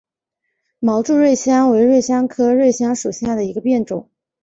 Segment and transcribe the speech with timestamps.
[0.79, 4.09] 毛柱瑞香为瑞香科瑞香属下的一个变种。